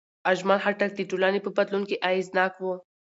[0.31, 2.63] اجمل خټک د ټولنې په بدلون کې اغېزناک و.